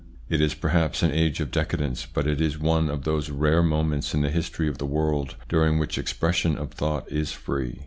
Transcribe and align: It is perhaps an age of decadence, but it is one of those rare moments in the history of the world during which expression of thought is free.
It 0.29 0.41
is 0.41 0.55
perhaps 0.55 1.03
an 1.03 1.11
age 1.11 1.39
of 1.41 1.51
decadence, 1.51 2.07
but 2.11 2.25
it 2.25 2.41
is 2.41 2.57
one 2.57 2.89
of 2.89 3.03
those 3.03 3.29
rare 3.29 3.61
moments 3.61 4.15
in 4.15 4.21
the 4.21 4.31
history 4.31 4.67
of 4.67 4.79
the 4.79 4.85
world 4.87 5.35
during 5.47 5.77
which 5.77 5.99
expression 5.99 6.57
of 6.57 6.71
thought 6.71 7.07
is 7.11 7.31
free. 7.33 7.79